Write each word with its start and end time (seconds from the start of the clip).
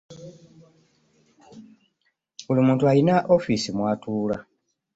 Buli 2.45 2.61
muntu 2.67 2.83
alina 2.91 3.15
offisi 3.35 3.69
mwatuula. 3.77 4.37